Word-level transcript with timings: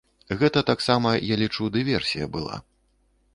Гэта 0.39 0.63
таксама, 0.69 1.11
я 1.33 1.37
лічу, 1.43 1.69
дыверсія 1.77 2.31
была. 2.39 2.57